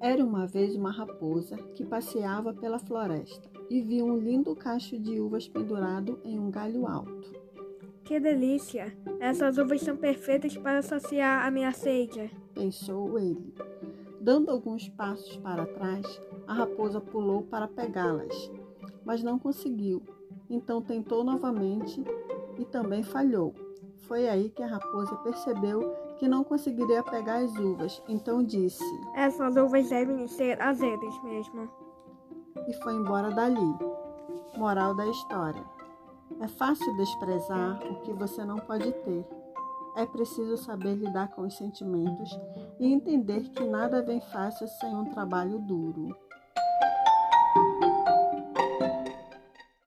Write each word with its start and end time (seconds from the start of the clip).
Era 0.00 0.24
uma 0.24 0.46
vez 0.46 0.76
uma 0.76 0.92
raposa 0.92 1.56
que 1.74 1.84
passeava 1.84 2.54
pela 2.54 2.78
floresta 2.78 3.50
e 3.68 3.82
viu 3.82 4.06
um 4.06 4.16
lindo 4.16 4.54
cacho 4.54 4.96
de 4.98 5.20
uvas 5.20 5.48
pendurado 5.48 6.20
em 6.24 6.38
um 6.38 6.50
galho 6.50 6.86
alto. 6.86 7.32
Que 8.04 8.20
delícia! 8.20 8.96
Essas 9.18 9.58
uvas 9.58 9.80
são 9.80 9.96
perfeitas 9.96 10.56
para 10.56 10.82
saciar 10.82 11.44
a 11.44 11.50
minha 11.50 11.72
sede, 11.72 12.30
pensou 12.54 13.18
ele. 13.18 13.52
Dando 14.20 14.50
alguns 14.50 14.88
passos 14.88 15.36
para 15.36 15.66
trás, 15.66 16.20
a 16.46 16.54
raposa 16.54 17.00
pulou 17.00 17.42
para 17.42 17.66
pegá-las, 17.66 18.50
mas 19.04 19.22
não 19.22 19.38
conseguiu. 19.38 20.02
Então 20.48 20.80
tentou 20.80 21.24
novamente 21.24 22.02
e 22.56 22.64
também 22.64 23.02
falhou. 23.02 23.52
Foi 24.06 24.28
aí 24.28 24.50
que 24.50 24.62
a 24.62 24.66
raposa 24.66 25.14
percebeu 25.16 25.94
que 26.18 26.28
não 26.28 26.44
conseguiria 26.44 27.02
pegar 27.02 27.38
as 27.38 27.54
uvas, 27.56 28.02
então 28.08 28.42
disse: 28.42 28.84
Essas 29.14 29.56
uvas 29.56 29.88
devem 29.88 30.26
ser 30.26 30.60
azedas 30.60 31.22
mesmo. 31.22 31.68
E 32.66 32.72
foi 32.82 32.94
embora 32.94 33.30
dali. 33.30 33.76
Moral 34.56 34.94
da 34.94 35.06
história: 35.06 35.64
É 36.40 36.48
fácil 36.48 36.96
desprezar 36.96 37.80
o 37.90 38.00
que 38.02 38.12
você 38.12 38.44
não 38.44 38.58
pode 38.58 38.92
ter. 38.92 39.26
É 39.96 40.06
preciso 40.06 40.56
saber 40.56 40.94
lidar 40.94 41.28
com 41.28 41.42
os 41.42 41.56
sentimentos 41.56 42.30
e 42.78 42.92
entender 42.92 43.48
que 43.50 43.64
nada 43.64 44.00
vem 44.00 44.20
fácil 44.20 44.68
sem 44.68 44.94
um 44.94 45.06
trabalho 45.06 45.58
duro. 45.58 46.16